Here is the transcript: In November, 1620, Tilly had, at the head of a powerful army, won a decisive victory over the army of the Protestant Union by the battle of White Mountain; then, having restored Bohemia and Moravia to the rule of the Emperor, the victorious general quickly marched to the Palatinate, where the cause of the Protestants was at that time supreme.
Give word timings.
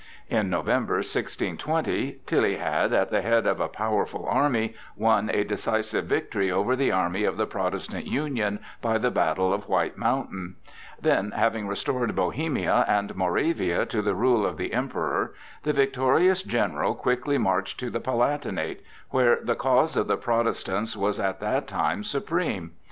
In 0.31 0.49
November, 0.49 0.95
1620, 0.95 2.21
Tilly 2.25 2.55
had, 2.55 2.91
at 2.91 3.11
the 3.11 3.21
head 3.21 3.45
of 3.45 3.59
a 3.59 3.67
powerful 3.67 4.25
army, 4.27 4.73
won 4.97 5.29
a 5.29 5.43
decisive 5.43 6.05
victory 6.05 6.49
over 6.51 6.75
the 6.75 6.91
army 6.91 7.23
of 7.23 7.37
the 7.37 7.45
Protestant 7.45 8.07
Union 8.07 8.57
by 8.81 8.97
the 8.97 9.11
battle 9.11 9.53
of 9.53 9.69
White 9.69 9.97
Mountain; 9.99 10.55
then, 10.99 11.29
having 11.35 11.67
restored 11.67 12.15
Bohemia 12.15 12.83
and 12.87 13.15
Moravia 13.15 13.85
to 13.85 14.01
the 14.01 14.15
rule 14.15 14.43
of 14.43 14.57
the 14.57 14.73
Emperor, 14.73 15.35
the 15.61 15.71
victorious 15.71 16.41
general 16.41 16.95
quickly 16.95 17.37
marched 17.37 17.79
to 17.81 17.91
the 17.91 18.01
Palatinate, 18.01 18.81
where 19.11 19.37
the 19.43 19.53
cause 19.53 19.95
of 19.95 20.07
the 20.07 20.17
Protestants 20.17 20.97
was 20.97 21.19
at 21.19 21.39
that 21.41 21.67
time 21.67 22.03
supreme. 22.03 22.71